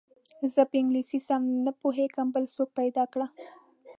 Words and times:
زه 0.53 0.61
په 0.69 0.75
انګلیسي 0.81 1.19
سم 1.27 1.41
نه 1.65 1.71
پوهېږم 1.81 2.27
بل 2.35 2.45
څوک 2.55 2.69
پیدا 2.79 3.03
کړه. 3.13 3.27